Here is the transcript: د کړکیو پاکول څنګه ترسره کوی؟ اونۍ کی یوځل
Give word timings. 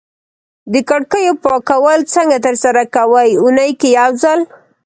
د 0.71 0.73
کړکیو 0.89 1.33
پاکول 1.43 1.99
څنګه 2.13 2.37
ترسره 2.45 2.83
کوی؟ 2.95 3.29
اونۍ 3.43 3.71
کی 3.79 3.89
یوځل 3.99 4.39